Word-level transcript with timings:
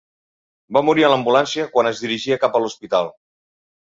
Va 0.77 0.81
morir 0.85 1.05
a 1.07 1.09
l'ambulància 1.13 1.67
quan 1.75 1.89
es 1.91 2.01
dirigia 2.05 2.39
cap 2.45 2.57
a 2.57 2.61
l'hospital. 2.63 3.13